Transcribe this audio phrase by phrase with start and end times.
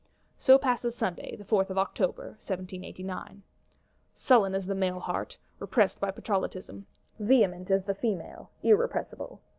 [0.39, 3.43] So passes Sunday, the 4th of October 1789.
[4.15, 6.85] Sullen is the male heart, repressed by Patrollotism;
[7.19, 9.41] vehement is the female, irrepressible.